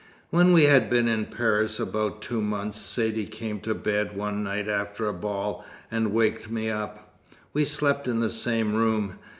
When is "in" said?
1.07-1.27, 8.07-8.19